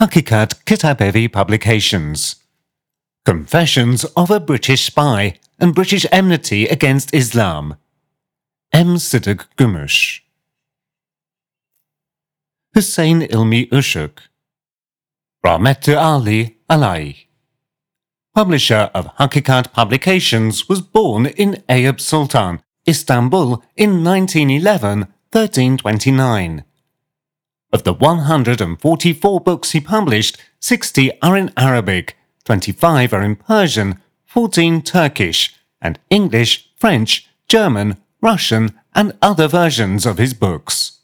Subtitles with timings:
[0.00, 2.36] Hakikat Kitabevi Publications.
[3.26, 7.76] Confessions of a British Spy and British Enmity Against Islam.
[8.72, 8.94] M.
[8.96, 10.20] Siddiq Gumush.
[12.74, 14.20] Hussein Ilmi Ushuk.
[15.44, 17.26] Rahmet Ali Alai.
[18.34, 26.64] Publisher of Hakikat Publications was born in Ayub Sultan, Istanbul in 1911 1329.
[27.72, 34.82] Of the 144 books he published, 60 are in Arabic, 25 are in Persian, 14
[34.82, 40.98] Turkish, and English, French, German, Russian, and other versions of his books.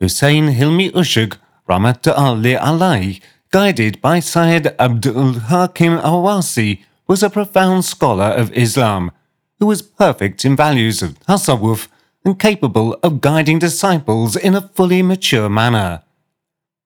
[0.00, 1.36] Hussein Hilmi Ushuk,
[1.68, 3.20] Rahmat Ali Alai,
[3.50, 9.12] guided by Syed Abdul Hakim Awasi, was a profound scholar of Islam,
[9.58, 11.88] who was perfect in values of tasawwuf
[12.24, 16.02] and capable of guiding disciples in a fully mature manner.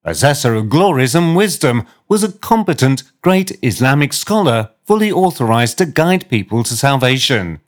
[0.04, 6.28] Possessor of glories and wisdom, was a competent, great Islamic scholar fully authorized to guide
[6.28, 7.60] people to salvation.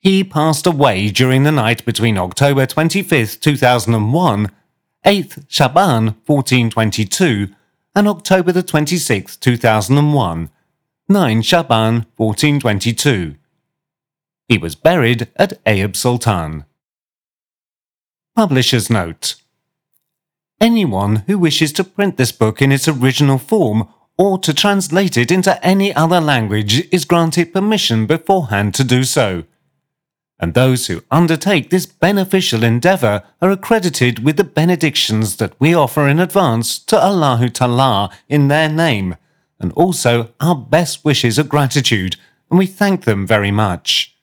[0.00, 4.50] He passed away during the night between October 25, 2001,
[5.06, 7.48] 8th Shaban 1422,
[7.94, 10.50] and October the 26th, 2001,
[11.08, 13.36] 9 Shaban 1422.
[14.50, 16.64] He was buried at Ayub Sultan.
[18.34, 19.36] Publisher's Note
[20.60, 23.86] Anyone who wishes to print this book in its original form
[24.18, 29.44] or to translate it into any other language is granted permission beforehand to do so.
[30.40, 36.08] And those who undertake this beneficial endeavour are accredited with the benedictions that we offer
[36.08, 39.14] in advance to Allahu Ta'ala in their name,
[39.60, 42.16] and also our best wishes of gratitude,
[42.50, 44.16] and we thank them very much.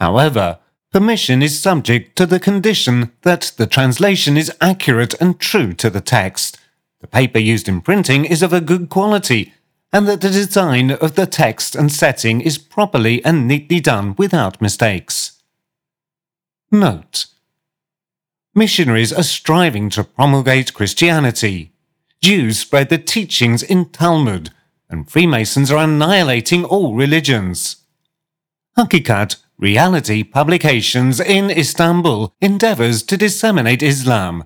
[0.00, 0.58] However,
[0.92, 6.00] permission is subject to the condition that the translation is accurate and true to the
[6.00, 6.58] text,
[7.04, 9.52] the paper used in printing is of a good quality,
[9.92, 14.62] and that the design of the text and setting is properly and neatly done without
[14.62, 15.42] mistakes.
[16.72, 17.26] Note
[18.54, 21.72] Missionaries are striving to promulgate Christianity.
[22.22, 24.50] Jews spread the teachings in Talmud,
[24.88, 27.84] and Freemasons are annihilating all religions.
[28.78, 34.44] Hakikat Reality Publications in Istanbul endeavors to disseminate Islam.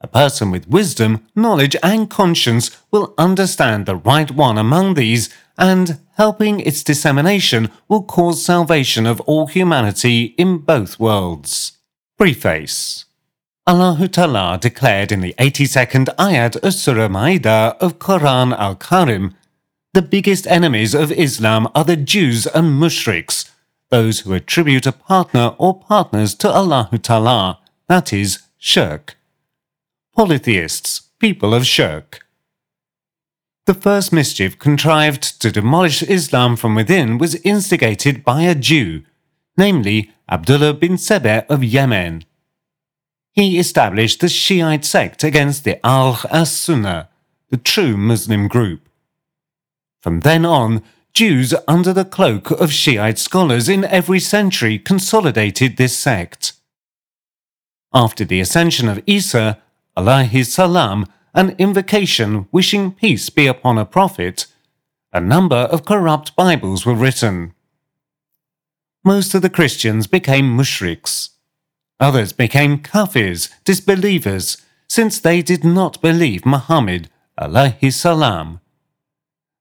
[0.00, 6.00] A person with wisdom, knowledge, and conscience will understand the right one among these, and
[6.16, 11.78] helping its dissemination will cause salvation of all humanity in both worlds.
[12.18, 13.04] Preface
[13.64, 19.36] Allah Ta'ala declared in the 82nd ayat of Surah Ma'idah of Quran al Karim
[19.94, 23.48] The biggest enemies of Islam are the Jews and mushriks
[23.92, 27.58] those who attribute a partner or partners to Allah Ta'ala,
[27.88, 29.18] that is, shirk.
[30.16, 32.26] Polytheists, people of shirk.
[33.66, 39.02] The first mischief contrived to demolish Islam from within was instigated by a Jew,
[39.58, 42.24] namely Abdullah bin Sebe of Yemen.
[43.32, 47.10] He established the Shiite sect against the Ahl as Sunnah,
[47.50, 48.88] the true Muslim group.
[50.00, 50.82] From then on,
[51.14, 56.54] Jews under the cloak of Shiite scholars in every century consolidated this sect.
[57.92, 59.58] After the ascension of Isa,
[59.94, 64.46] alayhi salam, an invocation wishing peace be upon a prophet,
[65.12, 67.52] a number of corrupt Bibles were written.
[69.04, 71.30] Most of the Christians became mushriks.
[72.00, 74.56] Others became kafirs, disbelievers,
[74.88, 78.61] since they did not believe Muhammad, alayhi salam,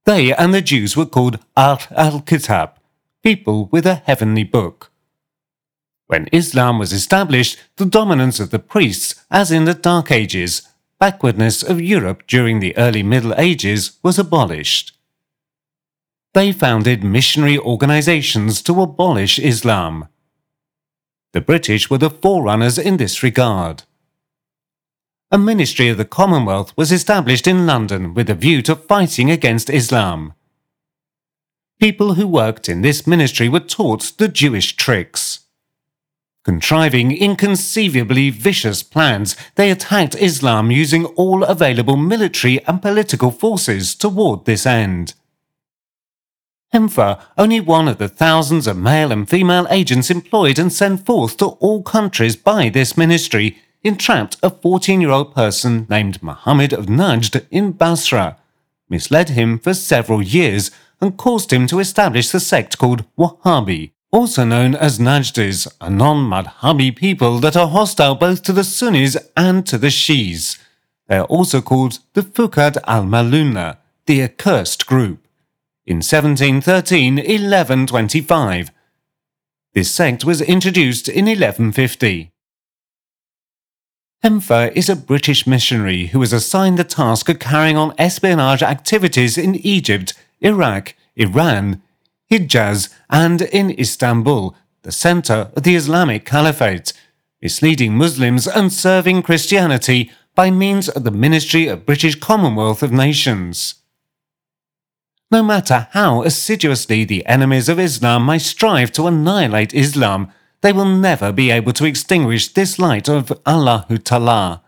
[0.06, 2.72] they and the Jews were called Ahl al-Kitab,
[3.24, 4.92] people with a heavenly book.
[6.08, 10.64] When Islam was established, the dominance of the priests, as in the Dark Ages,
[11.00, 14.94] backwardness of Europe during the early Middle Ages, was abolished.
[16.34, 20.08] They founded missionary organizations to abolish Islam.
[21.34, 23.84] The British were the forerunners in this regard
[25.32, 29.70] a ministry of the Commonwealth was established in London with a view to fighting against
[29.70, 30.34] Islam.
[31.80, 35.40] People who worked in this ministry were taught the Jewish tricks.
[36.44, 44.44] Contriving inconceivably vicious plans, they attacked Islam using all available military and political forces toward
[44.44, 45.14] this end.
[46.74, 51.38] Hempher, only one of the thousands of male and female agents employed and sent forth
[51.38, 56.86] to all countries by this ministry, entrapped a 14 year old person named Muhammad of
[56.86, 58.38] Najd in Basra,
[58.90, 60.70] misled him for several years,
[61.00, 66.30] and caused him to establish the sect called Wahhabi, also known as Najdis, a non
[66.30, 70.60] Madhabi people that are hostile both to the Sunnis and to the Shi'is.
[71.08, 75.28] They are also called the Fuqad al-Maluna, the accursed group.
[75.86, 78.70] In 1713-1125,
[79.74, 82.32] this sect was introduced in 1150.
[84.24, 89.36] Hempher is a British missionary who was assigned the task of carrying on espionage activities
[89.36, 91.82] in Egypt, Iraq, Iran,
[92.32, 96.94] Hijaz, and in Istanbul, the center of the Islamic Caliphate,
[97.42, 103.76] misleading Muslims and serving Christianity by means of the Ministry of British Commonwealth of Nations.
[105.32, 110.86] No matter how assiduously the enemies of Islam may strive to annihilate Islam, they will
[110.86, 114.62] never be able to extinguish this light of Allahu Ta'ala.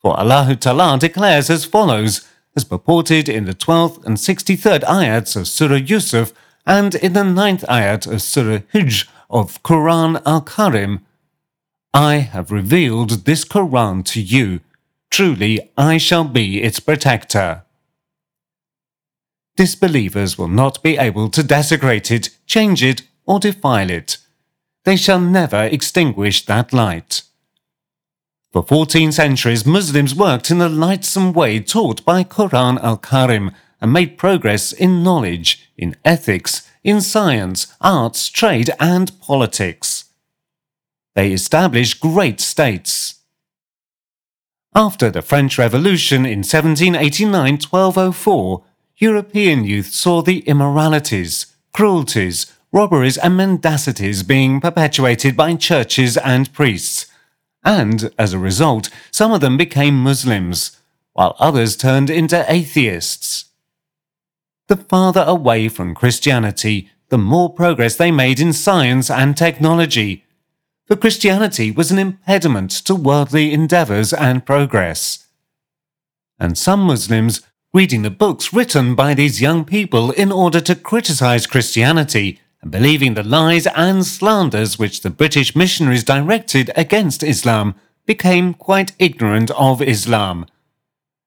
[0.00, 2.26] For Allahu Ta'ala declares as follows,
[2.56, 6.32] as purported in the 12th and 63rd ayats of Surah Yusuf
[6.66, 11.04] and in the 9th ayat of Surah Hijr of Quran al-Karim,
[11.92, 14.60] I have revealed this Quran to you.
[15.10, 17.64] Truly, I shall be its protector.
[19.56, 24.18] Disbelievers will not be able to desecrate it, change it, or defile it
[24.84, 27.22] they shall never extinguish that light.
[28.52, 33.92] For 14 centuries, Muslims worked in the lightsome way taught by Quran al Karim and
[33.92, 40.04] made progress in knowledge, in ethics, in science, arts, trade, and politics.
[41.14, 43.20] They established great states.
[44.74, 48.64] After the French Revolution in 1789 1204,
[48.96, 57.06] European youth saw the immoralities, cruelties, robberies and mendacities being perpetuated by churches and priests,
[57.64, 60.78] and as a result, some of them became Muslims,
[61.12, 63.46] while others turned into atheists.
[64.68, 70.24] The farther away from Christianity, the more progress they made in science and technology,
[70.86, 75.26] for Christianity was an impediment to worldly endeavors and progress.
[76.38, 77.42] And some Muslims,
[77.74, 83.14] reading the books written by these young people in order to criticize Christianity, and believing
[83.14, 87.74] the lies and slanders which the British missionaries directed against Islam,
[88.06, 90.46] became quite ignorant of Islam.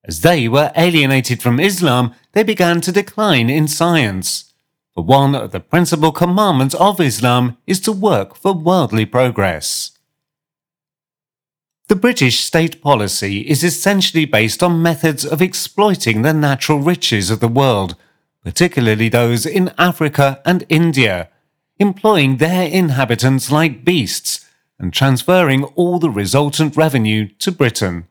[0.06, 4.54] As they were alienated from Islam, they began to decline in science.
[4.94, 9.92] For one of the principal commandments of Islam is to work for worldly progress.
[11.88, 17.40] The British state policy is essentially based on methods of exploiting the natural riches of
[17.40, 17.96] the world
[18.44, 21.30] particularly those in Africa and India,
[21.80, 24.46] employing their inhabitants like beasts
[24.80, 28.08] and transferring all the resultant revenue to Britain.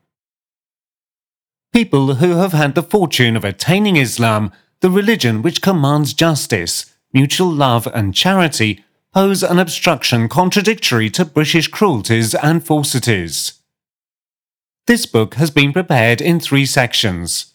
[1.71, 4.51] People who have had the fortune of attaining Islam,
[4.81, 8.83] the religion which commands justice, mutual love, and charity,
[9.13, 13.53] pose an obstruction contradictory to British cruelties and falsities.
[14.87, 17.52] This book has been prepared in three sections.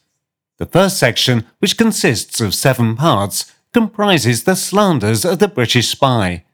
[0.59, 6.45] The first section, which consists of seven parts, comprises the slanders of the British spy.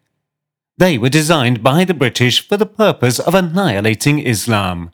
[0.77, 4.91] They were designed by the British for the purpose of annihilating Islam.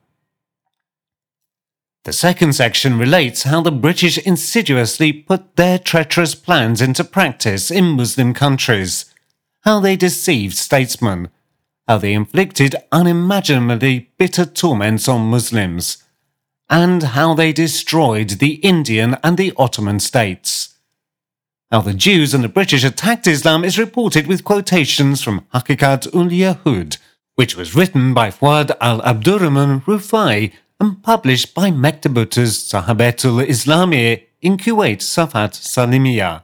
[2.05, 7.97] The second section relates how the British insidiously put their treacherous plans into practice in
[7.97, 9.13] Muslim countries,
[9.63, 11.29] how they deceived statesmen,
[11.87, 16.03] how they inflicted unimaginably bitter torments on Muslims,
[16.71, 20.77] and how they destroyed the Indian and the Ottoman states.
[21.71, 26.31] How the Jews and the British attacked Islam is reported with quotations from Hakikat ul
[26.31, 26.97] Yahud,
[27.35, 34.57] which was written by Fuad al Abdurrahman Rufai and published by Mektabut's Sahabetul Islami in
[34.57, 36.43] Kuwait Safat Salimiya.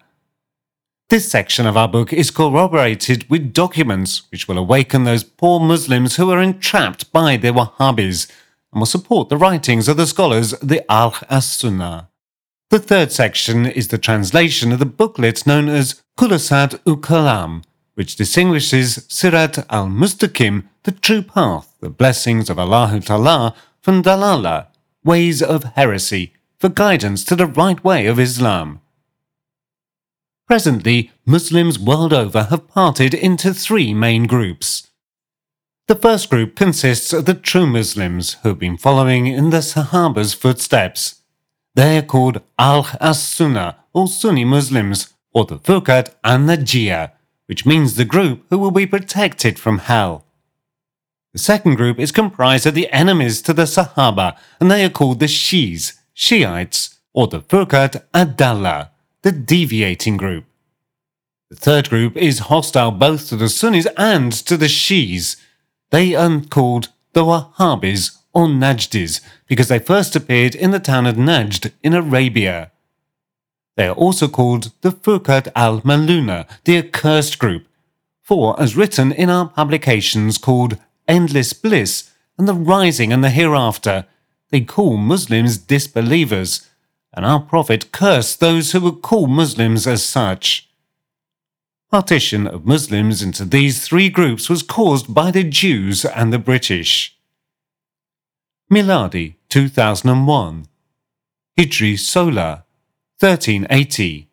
[1.09, 6.17] This section of our book is corroborated with documents which will awaken those poor Muslims
[6.17, 8.29] who are entrapped by the Wahhabis
[8.73, 12.09] and will support the writings of the scholars the Ahl as-Sunnah.
[12.71, 17.63] The third section is the translation of the booklet known as Khulasat u Kalam,
[17.95, 24.67] which distinguishes Sirat al-Mustaqim, the true path, the blessings of Allah Ta'ala, from Dalala,
[25.05, 28.81] ways of heresy, for guidance to the right way of Islam.
[30.47, 34.89] Presently, Muslims world over have parted into three main groups.
[35.89, 40.35] The first group consists of the true Muslims who have been following in the Sahaba's
[40.35, 41.23] footsteps.
[41.77, 47.13] They are called Ahl as-Sunnah or Sunni Muslims or the Fuqad and the Jia,
[47.47, 50.25] which means the group who will be protected from hell.
[51.33, 55.21] The second group is comprised of the enemies to the Sahaba and they are called
[55.21, 58.91] the Shis, Shiites, or the Fuqad Adallah,
[59.23, 60.47] the deviating group.
[61.49, 65.37] The third group is hostile both to the Sunnis and to the Shis,
[65.91, 71.17] they are called the Wahhabis or Najdis because they first appeared in the town of
[71.17, 72.71] Najd in Arabia.
[73.77, 77.67] They are also called the Furqat al Maluna, the accursed group,
[78.23, 84.07] for as written in our publications called Endless Bliss and the Rising and the Hereafter,
[84.51, 86.69] they call Muslims disbelievers,
[87.13, 90.69] and our Prophet cursed those who would call Muslims as such.
[91.91, 97.17] Partition of Muslims into these three groups was caused by the Jews and the British.
[98.69, 100.67] Miladi 2001
[101.57, 102.65] Hijri Solar
[103.21, 104.29] 1380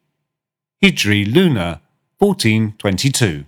[0.82, 1.82] Hijri Lunar
[2.18, 3.46] 1422